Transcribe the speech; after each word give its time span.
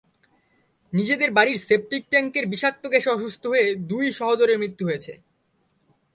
নিজেদের 0.93 1.29
বাড়ির 1.31 1.57
সেপটিক 1.67 2.03
ট্যাংকের 2.09 2.45
বিষাক্ত 2.47 2.83
গ্যাসে 2.87 3.09
অসুস্থ 3.09 3.43
হয়ে 3.47 3.65
দুই 3.91 4.05
সহোদরের 4.11 4.57
মৃত্যু 4.59 4.83
হয়েছে। 4.85 5.13